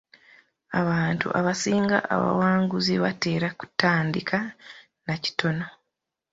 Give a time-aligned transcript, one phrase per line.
[0.79, 4.37] Abantu abasinga abawanguzi batera kutandika
[5.05, 5.65] na kitono.